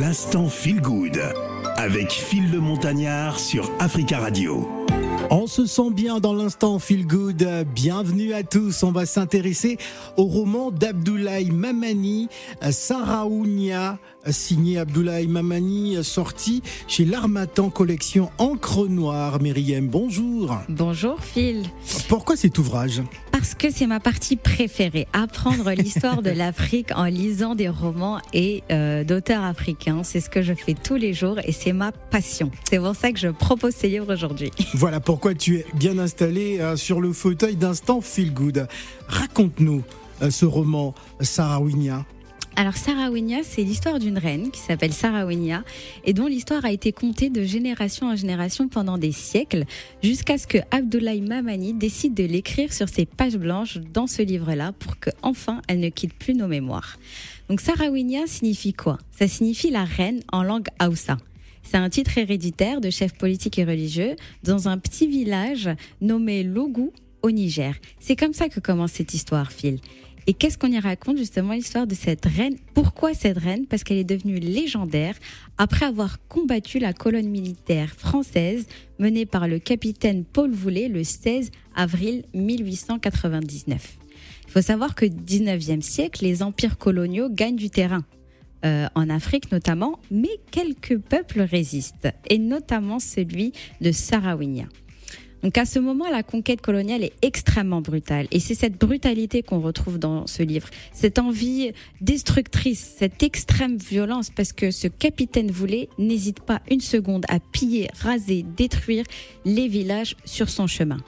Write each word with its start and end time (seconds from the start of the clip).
L'instant 0.00 0.48
Feel 0.48 0.80
Good 0.80 1.20
avec 1.76 2.10
Phil 2.10 2.50
le 2.50 2.58
Montagnard 2.58 3.38
sur 3.38 3.70
Africa 3.78 4.18
Radio. 4.18 4.68
On 5.30 5.46
se 5.46 5.66
sent 5.66 5.90
bien 5.92 6.18
dans 6.18 6.34
l'instant 6.34 6.80
Feel 6.80 7.06
Good. 7.06 7.46
Bienvenue 7.72 8.32
à 8.32 8.42
tous. 8.42 8.82
On 8.82 8.90
va 8.90 9.06
s'intéresser 9.06 9.78
au 10.16 10.24
roman 10.24 10.72
d'Abdoulaye 10.72 11.50
Mamani, 11.52 12.28
Saraounia, 12.70 13.98
signé 14.30 14.78
Abdoulaye 14.78 15.28
Mamani, 15.28 16.02
sorti 16.02 16.62
chez 16.88 17.04
l'Armatan 17.04 17.70
Collection 17.70 18.30
Encre 18.38 18.88
Noire. 18.88 19.40
Myriam, 19.40 19.86
bonjour. 19.86 20.58
Bonjour 20.68 21.20
Phil. 21.20 21.62
Pourquoi 22.08 22.36
cet 22.36 22.58
ouvrage? 22.58 23.00
Parce 23.44 23.54
que 23.56 23.70
c'est 23.70 23.86
ma 23.86 24.00
partie 24.00 24.36
préférée, 24.36 25.06
apprendre 25.12 25.70
l'histoire 25.76 26.22
de 26.22 26.30
l'Afrique 26.30 26.88
en 26.96 27.04
lisant 27.04 27.54
des 27.54 27.68
romans 27.68 28.18
et 28.32 28.62
euh, 28.72 29.04
d'auteurs 29.04 29.44
africains. 29.44 30.02
C'est 30.02 30.20
ce 30.20 30.30
que 30.30 30.40
je 30.40 30.54
fais 30.54 30.72
tous 30.72 30.94
les 30.94 31.12
jours 31.12 31.38
et 31.44 31.52
c'est 31.52 31.74
ma 31.74 31.92
passion. 31.92 32.50
C'est 32.66 32.78
pour 32.78 32.96
ça 32.96 33.12
que 33.12 33.18
je 33.18 33.28
propose 33.28 33.74
ces 33.74 33.88
livres 33.90 34.10
aujourd'hui. 34.10 34.50
Voilà 34.72 34.98
pourquoi 34.98 35.34
tu 35.34 35.58
es 35.58 35.66
bien 35.74 35.98
installé 35.98 36.58
euh, 36.58 36.76
sur 36.76 37.02
le 37.02 37.12
fauteuil 37.12 37.54
d'instant 37.54 38.00
Feel 38.00 38.32
Good. 38.32 38.66
Raconte-nous 39.08 39.82
euh, 40.22 40.30
ce 40.30 40.46
roman, 40.46 40.94
Sarawinia. 41.20 42.06
Alors 42.56 42.76
Sarawinia, 42.76 43.42
c'est 43.42 43.62
l'histoire 43.64 43.98
d'une 43.98 44.16
reine 44.16 44.52
qui 44.52 44.60
s'appelle 44.60 44.92
Sarawinia 44.92 45.64
et 46.04 46.12
dont 46.12 46.28
l'histoire 46.28 46.64
a 46.64 46.70
été 46.70 46.92
contée 46.92 47.28
de 47.28 47.42
génération 47.42 48.06
en 48.06 48.14
génération 48.14 48.68
pendant 48.68 48.96
des 48.96 49.10
siècles 49.10 49.64
jusqu'à 50.04 50.38
ce 50.38 50.46
que 50.46 50.58
Abdoulaye 50.70 51.20
Mamani 51.20 51.74
décide 51.74 52.14
de 52.14 52.22
l'écrire 52.22 52.72
sur 52.72 52.88
ses 52.88 53.06
pages 53.06 53.36
blanches 53.36 53.78
dans 53.92 54.06
ce 54.06 54.22
livre-là 54.22 54.70
pour 54.78 55.00
que 55.00 55.10
enfin 55.22 55.62
elle 55.66 55.80
ne 55.80 55.88
quitte 55.88 56.14
plus 56.14 56.34
nos 56.34 56.46
mémoires. 56.46 56.96
Donc 57.48 57.60
Sarawinia 57.60 58.26
signifie 58.26 58.72
quoi? 58.72 58.98
Ça 59.10 59.26
signifie 59.26 59.70
la 59.70 59.84
reine 59.84 60.22
en 60.30 60.44
langue 60.44 60.68
Hausa. 60.80 61.18
C'est 61.64 61.78
un 61.78 61.90
titre 61.90 62.16
héréditaire 62.18 62.80
de 62.80 62.90
chef 62.90 63.14
politique 63.14 63.58
et 63.58 63.64
religieux 63.64 64.14
dans 64.44 64.68
un 64.68 64.78
petit 64.78 65.08
village 65.08 65.70
nommé 66.00 66.44
Logou 66.44 66.92
au 67.22 67.32
Niger. 67.32 67.74
C'est 67.98 68.16
comme 68.16 68.34
ça 68.34 68.48
que 68.48 68.60
commence 68.60 68.92
cette 68.92 69.12
histoire, 69.12 69.50
Phil. 69.50 69.80
Et 70.26 70.32
qu'est-ce 70.32 70.56
qu'on 70.56 70.72
y 70.72 70.78
raconte 70.78 71.18
justement 71.18 71.52
l'histoire 71.52 71.86
de 71.86 71.94
cette 71.94 72.24
reine? 72.24 72.56
Pourquoi 72.72 73.12
cette 73.12 73.38
reine? 73.38 73.66
Parce 73.66 73.84
qu'elle 73.84 73.98
est 73.98 74.04
devenue 74.04 74.38
légendaire 74.38 75.14
après 75.58 75.84
avoir 75.84 76.18
combattu 76.28 76.78
la 76.78 76.92
colonne 76.92 77.28
militaire 77.28 77.90
française 77.90 78.66
menée 78.98 79.26
par 79.26 79.48
le 79.48 79.58
capitaine 79.58 80.24
Paul 80.24 80.50
Voulet 80.50 80.88
le 80.88 81.04
16 81.04 81.50
avril 81.74 82.24
1899. 82.32 83.98
Il 84.46 84.50
faut 84.50 84.62
savoir 84.62 84.94
que 84.94 85.04
19e 85.04 85.82
siècle, 85.82 86.24
les 86.24 86.42
empires 86.42 86.78
coloniaux 86.78 87.28
gagnent 87.28 87.56
du 87.56 87.70
terrain. 87.70 88.04
Euh, 88.64 88.88
en 88.94 89.10
Afrique 89.10 89.52
notamment, 89.52 89.98
mais 90.10 90.40
quelques 90.50 90.96
peuples 90.96 91.42
résistent, 91.42 92.08
et 92.30 92.38
notamment 92.38 92.98
celui 92.98 93.52
de 93.82 93.92
Sarawinia. 93.92 94.64
Donc 95.44 95.58
à 95.58 95.66
ce 95.66 95.78
moment, 95.78 96.08
la 96.10 96.22
conquête 96.22 96.62
coloniale 96.62 97.04
est 97.04 97.12
extrêmement 97.20 97.82
brutale. 97.82 98.26
Et 98.30 98.40
c'est 98.40 98.54
cette 98.54 98.80
brutalité 98.80 99.42
qu'on 99.42 99.60
retrouve 99.60 99.98
dans 99.98 100.26
ce 100.26 100.42
livre. 100.42 100.68
Cette 100.94 101.18
envie 101.18 101.72
destructrice, 102.00 102.94
cette 102.98 103.22
extrême 103.22 103.76
violence, 103.76 104.30
parce 104.30 104.54
que 104.54 104.70
ce 104.70 104.88
capitaine 104.88 105.50
voulait 105.50 105.90
n'hésite 105.98 106.40
pas 106.40 106.62
une 106.70 106.80
seconde 106.80 107.26
à 107.28 107.40
piller, 107.40 107.88
raser, 108.00 108.42
détruire 108.56 109.04
les 109.44 109.68
villages 109.68 110.16
sur 110.24 110.48
son 110.48 110.66
chemin. 110.66 110.98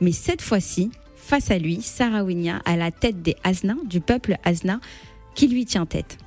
Mais 0.00 0.12
cette 0.12 0.42
fois-ci, 0.42 0.92
face 1.16 1.50
à 1.50 1.58
lui, 1.58 1.82
Sarawinia 1.82 2.62
a 2.64 2.76
la 2.76 2.92
tête 2.92 3.20
des 3.20 3.34
Azna, 3.42 3.74
du 3.84 4.00
peuple 4.00 4.36
Azna, 4.44 4.78
qui 5.34 5.48
lui 5.48 5.64
tient 5.64 5.86
tête. 5.86 6.18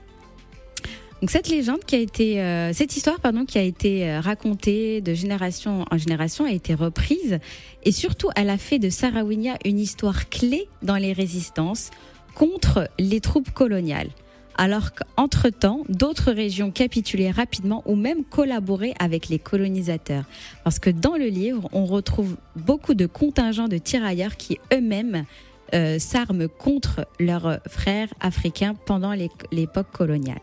Donc 1.26 1.32
cette 1.32 1.50
légende 1.50 1.84
qui 1.88 1.96
a 1.96 1.98
été, 1.98 2.40
euh, 2.40 2.72
cette 2.72 2.96
histoire 2.96 3.20
pardon, 3.20 3.46
qui 3.46 3.58
a 3.58 3.64
été 3.64 4.08
euh, 4.08 4.20
racontée 4.20 5.02
de 5.02 5.16
génération 5.16 5.84
en 5.90 5.98
génération 5.98 6.46
a 6.46 6.52
été 6.52 6.76
reprise 6.76 7.40
et 7.84 7.92
surtout 7.92 8.30
elle 8.36 8.52
a 8.52 8.60
fait 8.60 8.78
de 8.78 8.92
Sarawinia 8.92 9.56
une 9.66 9.80
histoire 9.80 10.30
clé 10.30 10.70
dans 10.84 10.98
les 10.98 11.14
résistances 11.14 11.90
contre 12.36 12.88
les 13.00 13.22
troupes 13.22 13.50
coloniales. 13.50 14.10
Alors 14.56 14.92
qu'entre-temps, 14.94 15.82
d'autres 15.90 16.32
régions 16.32 16.70
capitulaient 16.70 17.32
rapidement 17.32 17.82
ou 17.88 17.96
même 17.96 18.24
collaboraient 18.24 18.94
avec 19.00 19.28
les 19.28 19.40
colonisateurs. 19.40 20.26
Parce 20.64 20.78
que 20.78 20.92
dans 20.92 21.16
le 21.16 21.26
livre, 21.26 21.68
on 21.72 21.86
retrouve 21.86 22.38
beaucoup 22.56 22.94
de 22.94 23.08
contingents 23.08 23.68
de 23.68 23.80
tirailleurs 23.80 24.38
qui 24.38 24.60
eux-mêmes 24.72 25.26
euh, 25.74 25.98
s'arment 25.98 26.48
contre 26.48 27.08
leurs 27.20 27.62
frères 27.68 28.14
africains 28.22 28.76
pendant 28.86 29.14
l'époque 29.52 29.92
coloniale. 29.92 30.38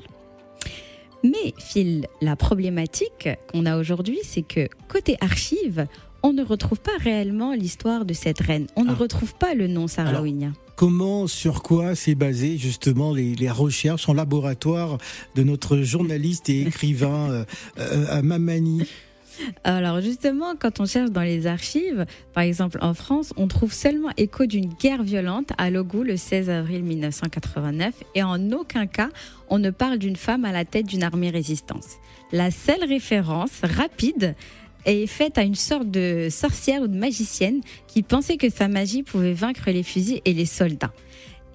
Mais 1.25 1.55
Phil, 1.59 2.06
la 2.21 2.37
problématique 2.37 3.28
qu'on 3.53 3.66
a 3.66 3.78
aujourd'hui, 3.78 4.19
c'est 4.25 4.43
que 4.43 4.69
côté 4.88 5.16
archives, 5.21 5.87
on 6.25 6.33
ne 6.33 6.43
retrouve 6.44 6.81
pas 6.81 6.97
réellement 7.00 7.53
l'histoire 7.55 8.05
de 8.05 8.15
cette 8.15 8.41
reine. 8.41 8.66
On 8.77 8.84
ne 8.84 8.91
Ah. 8.93 8.94
retrouve 8.94 9.34
pas 9.34 9.55
le 9.55 9.66
nom 9.66 9.87
Sarawinia. 9.88 10.53
Comment, 10.77 11.27
sur 11.27 11.62
quoi 11.62 11.94
s'est 11.94 12.15
basé 12.15 12.59
justement 12.59 13.12
les, 13.12 13.34
les 13.34 13.50
recherches 13.50 14.09
en 14.09 14.15
laboratoire 14.15 14.99
de 15.37 15.43
notre 15.43 15.78
journaliste 15.78 16.49
et 16.49 16.62
écrivain 16.62 17.31
euh, 17.31 17.44
euh, 17.78 18.22
Mamani? 18.22 18.82
Alors 19.65 20.00
justement, 20.00 20.54
quand 20.59 20.81
on 20.81 20.87
cherche 20.87 21.10
dans 21.10 21.22
les 21.22 21.47
archives, 21.47 22.06
par 22.32 22.43
exemple 22.43 22.78
en 22.81 22.94
France, 22.94 23.32
on 23.37 23.48
trouve 23.48 23.72
seulement 23.72 24.10
écho 24.16 24.47
d'une 24.47 24.72
guerre 24.75 25.03
violente 25.03 25.50
à 25.59 25.70
Logou 25.70 26.03
le 26.03 26.16
16 26.16 26.50
avril 26.50 26.82
1989 26.82 27.94
et 28.15 28.22
en 28.22 28.53
aucun 28.53 28.87
cas 28.87 29.09
on 29.48 29.59
ne 29.59 29.70
parle 29.70 29.98
d'une 29.98 30.16
femme 30.16 30.44
à 30.44 30.53
la 30.53 30.65
tête 30.65 30.87
d'une 30.87 31.03
armée 31.03 31.31
résistance. 31.31 31.98
La 32.32 32.50
seule 32.50 32.84
référence 32.84 33.60
rapide 33.62 34.34
est 34.84 35.06
faite 35.06 35.38
à 35.38 35.43
une 35.43 35.54
sorte 35.54 35.91
de 35.91 36.28
sorcière 36.31 36.82
ou 36.82 36.88
de 36.88 36.97
magicienne 36.97 37.60
qui 37.87 38.03
pensait 38.03 38.37
que 38.37 38.50
sa 38.50 38.69
magie 38.69 39.03
pouvait 39.03 39.34
vaincre 39.34 39.70
les 39.70 39.82
fusils 39.82 40.20
et 40.25 40.32
les 40.32 40.47
soldats. 40.47 40.93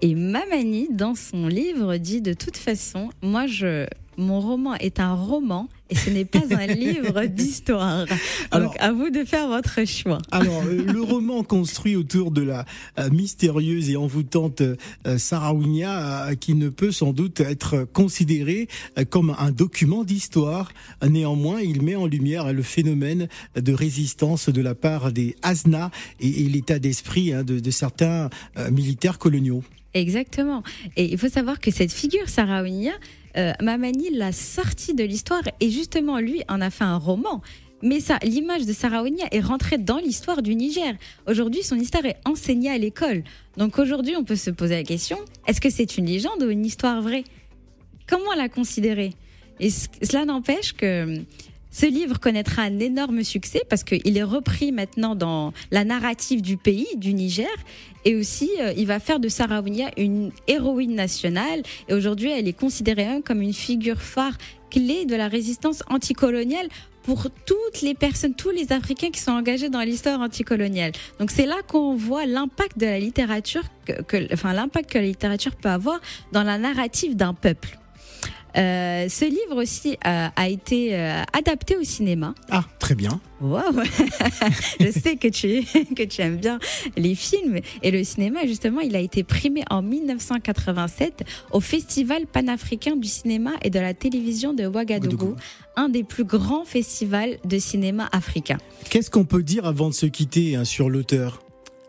Et 0.01 0.13
Mamani, 0.13 0.87
dans 0.91 1.15
son 1.15 1.47
livre, 1.47 1.97
dit 1.97 2.21
de 2.21 2.33
toute 2.33 2.57
façon, 2.57 3.09
moi, 3.23 3.47
je, 3.47 3.87
mon 4.17 4.41
roman 4.41 4.75
est 4.75 4.99
un 4.99 5.13
roman 5.13 5.69
et 5.89 5.95
ce 5.95 6.09
n'est 6.09 6.25
pas 6.25 6.41
un 6.51 6.67
livre 6.67 7.25
d'histoire. 7.25 8.05
Donc, 8.51 8.75
à 8.79 8.91
vous 8.91 9.09
de 9.09 9.23
faire 9.23 9.47
votre 9.47 9.85
choix. 9.85 10.17
Alors, 10.31 10.63
euh, 10.65 10.83
le 10.83 11.01
roman 11.01 11.43
construit 11.43 11.95
autour 11.95 12.31
de 12.31 12.41
la 12.41 12.65
euh, 12.99 13.09
mystérieuse 13.09 13.89
et 13.89 13.95
envoûtante 13.95 14.61
euh, 14.61 14.75
euh, 15.05 16.35
qui 16.35 16.55
ne 16.55 16.69
peut 16.69 16.91
sans 16.91 17.13
doute 17.13 17.39
être 17.41 17.87
considéré 17.93 18.67
comme 19.09 19.35
un 19.37 19.51
document 19.51 20.03
d'histoire. 20.03 20.71
Néanmoins, 21.07 21.61
il 21.61 21.81
met 21.81 21.95
en 21.95 22.07
lumière 22.07 22.51
le 22.51 22.63
phénomène 22.63 23.27
de 23.55 23.73
résistance 23.73 24.49
de 24.49 24.61
la 24.61 24.75
part 24.75 25.11
des 25.11 25.35
Azna 25.41 25.91
et, 26.19 26.47
l'état 26.47 26.79
d'esprit 26.79 27.33
hein, 27.33 27.43
de, 27.43 27.59
de 27.59 27.71
certains 27.71 28.29
militaires 28.71 29.17
coloniaux. 29.17 29.63
Exactement. 29.93 30.63
Et 30.95 31.11
il 31.11 31.17
faut 31.17 31.29
savoir 31.29 31.59
que 31.59 31.71
cette 31.71 31.91
figure, 31.91 32.29
Sarawinia, 32.29 32.93
euh, 33.35 33.53
Mamani 33.61 34.11
l'a 34.11 34.31
sortie 34.31 34.93
de 34.93 35.03
l'histoire 35.03 35.43
et 35.59 35.69
justement, 35.69 36.19
lui 36.19 36.43
en 36.47 36.61
a 36.61 36.69
fait 36.69 36.83
un 36.83 36.97
roman. 36.97 37.41
Mais 37.83 37.99
ça, 37.99 38.17
l'image 38.23 38.65
de 38.65 38.73
Sarawinia 38.73 39.25
est 39.31 39.39
rentrée 39.39 39.77
dans 39.77 39.97
l'histoire 39.97 40.41
du 40.41 40.55
Niger. 40.55 40.95
Aujourd'hui, 41.27 41.61
son 41.61 41.75
histoire 41.75 42.05
est 42.05 42.17
enseignée 42.25 42.71
à 42.71 42.77
l'école. 42.77 43.23
Donc 43.55 43.77
aujourd'hui, 43.77 44.15
on 44.15 44.23
peut 44.23 44.35
se 44.35 44.49
poser 44.49 44.75
la 44.75 44.83
question, 44.83 45.17
est-ce 45.45 45.61
que 45.61 45.69
c'est 45.69 45.97
une 45.97 46.07
légende 46.07 46.41
ou 46.41 46.49
une 46.49 46.65
histoire 46.65 47.01
vraie? 47.01 47.23
Comment 48.07 48.33
la 48.35 48.49
considérer? 48.49 49.13
Et 49.59 49.69
cela 49.69 50.25
n'empêche 50.25 50.73
que 50.73 51.21
ce 51.71 51.85
livre 51.85 52.19
connaîtra 52.19 52.63
un 52.63 52.79
énorme 52.79 53.23
succès 53.23 53.61
parce 53.69 53.83
qu'il 53.83 54.17
est 54.17 54.23
repris 54.23 54.71
maintenant 54.71 55.15
dans 55.15 55.53
la 55.71 55.83
narrative 55.83 56.41
du 56.41 56.57
pays, 56.57 56.87
du 56.95 57.13
Niger, 57.13 57.47
et 58.05 58.15
aussi 58.15 58.49
euh, 58.59 58.73
il 58.77 58.87
va 58.87 58.99
faire 58.99 59.19
de 59.19 59.27
Sarawinia 59.27 59.91
une 59.97 60.31
héroïne 60.47 60.95
nationale. 60.95 61.61
Et 61.89 61.93
aujourd'hui, 61.93 62.31
elle 62.31 62.47
est 62.47 62.53
considérée 62.53 63.05
même 63.05 63.23
comme 63.23 63.41
une 63.41 63.53
figure 63.53 64.01
phare 64.01 64.37
clé 64.71 65.05
de 65.05 65.15
la 65.15 65.27
résistance 65.27 65.83
anticoloniale 65.89 66.67
pour 67.03 67.27
toutes 67.45 67.81
les 67.83 67.93
personnes, 67.93 68.33
tous 68.33 68.49
les 68.49 68.73
Africains 68.73 69.11
qui 69.11 69.21
sont 69.21 69.31
engagés 69.31 69.69
dans 69.69 69.79
l'histoire 69.79 70.19
anticoloniale. 70.19 70.91
Donc 71.19 71.31
c'est 71.31 71.45
là 71.45 71.55
qu'on 71.65 71.95
voit 71.95 72.25
l'impact 72.25 72.77
de 72.77 72.85
la 72.85 72.99
littérature, 72.99 73.63
enfin 74.33 74.51
l'impact 74.51 74.91
que 74.91 74.97
la 74.97 75.05
littérature 75.05 75.55
peut 75.55 75.69
avoir 75.69 76.01
dans 76.33 76.43
la 76.43 76.57
narrative 76.57 77.15
d'un 77.15 77.33
peuple. 77.33 77.79
Euh, 78.57 79.07
ce 79.07 79.25
livre 79.25 79.61
aussi 79.61 79.97
euh, 80.05 80.27
a 80.35 80.49
été 80.49 80.95
euh, 80.95 81.21
adapté 81.33 81.77
au 81.77 81.83
cinéma. 81.83 82.33
Ah, 82.49 82.63
très 82.79 82.95
bien. 82.95 83.19
Wow. 83.39 83.61
Je 84.79 84.91
sais 84.91 85.15
que 85.15 85.27
tu, 85.27 85.63
que 85.95 86.03
tu 86.03 86.21
aimes 86.21 86.37
bien 86.37 86.57
les 86.95 87.13
films 87.13 87.59
et 87.83 87.91
le 87.91 88.03
cinéma. 88.03 88.45
Justement, 88.47 88.81
il 88.81 88.95
a 88.95 88.99
été 88.99 89.23
primé 89.23 89.63
en 89.69 89.83
1987 89.83 91.23
au 91.51 91.59
Festival 91.59 92.25
panafricain 92.25 92.95
du 92.95 93.07
cinéma 93.07 93.51
et 93.61 93.69
de 93.69 93.79
la 93.79 93.93
télévision 93.93 94.53
de 94.53 94.65
Ouagadougou, 94.65 95.25
Ouagadougou. 95.25 95.35
un 95.75 95.89
des 95.89 96.03
plus 96.03 96.23
grands 96.23 96.65
festivals 96.65 97.37
de 97.45 97.59
cinéma 97.59 98.09
africain. 98.11 98.57
Qu'est-ce 98.89 99.11
qu'on 99.11 99.25
peut 99.25 99.43
dire 99.43 99.65
avant 99.65 99.89
de 99.89 99.93
se 99.93 100.07
quitter 100.07 100.55
hein, 100.55 100.65
sur 100.65 100.89
l'auteur? 100.89 101.46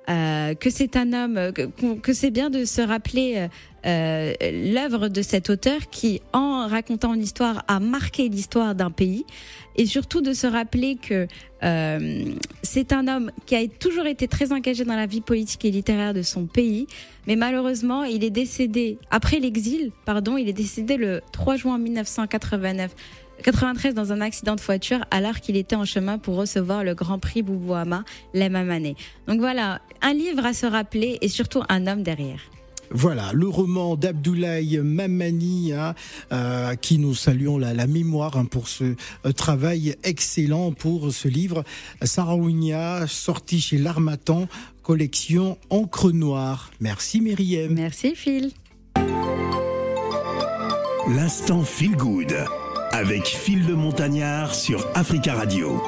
Euh, 0.08 0.54
que 0.54 0.70
c'est 0.70 0.96
un 0.96 1.12
homme, 1.12 1.52
que, 1.52 1.94
que 1.98 2.12
c'est 2.12 2.30
bien 2.30 2.50
de 2.50 2.64
se 2.64 2.80
rappeler 2.80 3.48
euh, 3.86 4.32
l'œuvre 4.74 5.08
de 5.08 5.22
cet 5.22 5.50
auteur 5.50 5.88
qui, 5.90 6.20
en 6.32 6.66
racontant 6.66 7.14
une 7.14 7.22
histoire, 7.22 7.64
a 7.68 7.78
marqué 7.78 8.28
l'histoire 8.28 8.74
d'un 8.74 8.90
pays, 8.90 9.24
et 9.76 9.86
surtout 9.86 10.20
de 10.20 10.32
se 10.32 10.46
rappeler 10.46 10.96
que 10.96 11.28
euh, 11.62 12.24
c'est 12.62 12.92
un 12.92 13.06
homme 13.06 13.30
qui 13.46 13.54
a 13.54 13.66
toujours 13.68 14.06
été 14.06 14.26
très 14.26 14.52
engagé 14.52 14.84
dans 14.84 14.96
la 14.96 15.06
vie 15.06 15.20
politique 15.20 15.64
et 15.64 15.70
littéraire 15.70 16.12
de 16.12 16.22
son 16.22 16.46
pays, 16.46 16.86
mais 17.26 17.36
malheureusement, 17.36 18.02
il 18.02 18.24
est 18.24 18.30
décédé 18.30 18.98
après 19.10 19.38
l'exil, 19.38 19.92
pardon, 20.04 20.36
il 20.36 20.48
est 20.48 20.54
décédé 20.54 20.96
le 20.96 21.20
3 21.32 21.56
juin 21.56 21.78
1989. 21.78 22.90
93 23.42 23.94
dans 23.94 24.12
un 24.12 24.20
accident 24.20 24.56
de 24.56 24.60
voiture 24.60 25.00
alors 25.10 25.40
qu'il 25.40 25.56
était 25.56 25.76
en 25.76 25.84
chemin 25.84 26.18
pour 26.18 26.36
recevoir 26.36 26.84
le 26.84 26.94
Grand 26.94 27.18
Prix 27.18 27.42
Boubouama 27.42 28.04
la 28.34 28.48
même 28.48 28.70
année. 28.70 28.96
Donc 29.26 29.40
voilà, 29.40 29.80
un 30.02 30.12
livre 30.12 30.44
à 30.44 30.52
se 30.52 30.66
rappeler 30.66 31.18
et 31.20 31.28
surtout 31.28 31.62
un 31.68 31.86
homme 31.86 32.02
derrière. 32.02 32.40
Voilà, 32.90 33.32
le 33.34 33.46
roman 33.48 33.96
d'Abdoulaye 33.96 34.78
Mamani, 34.78 35.72
hein, 35.74 35.94
euh, 36.32 36.74
qui 36.74 36.98
nous 36.98 37.14
saluons 37.14 37.58
la, 37.58 37.86
mémoire 37.86 38.38
hein, 38.38 38.46
pour 38.46 38.68
ce 38.68 38.94
euh, 39.26 39.32
travail 39.32 39.96
excellent 40.04 40.72
pour 40.72 41.12
ce 41.12 41.28
livre. 41.28 41.64
Sarawunia, 42.02 43.06
sorti 43.06 43.60
chez 43.60 43.76
l'Armatan, 43.76 44.48
collection 44.82 45.58
Encre 45.68 46.12
Noire. 46.12 46.70
Merci 46.80 47.20
Myriam. 47.20 47.74
Merci 47.74 48.14
Phil. 48.14 48.52
L'instant 51.08 51.62
Feel 51.62 51.96
Good 51.96 52.34
avec 52.98 53.28
Phil 53.28 53.64
le 53.64 53.76
Montagnard 53.76 54.56
sur 54.56 54.84
Africa 54.94 55.34
Radio. 55.34 55.80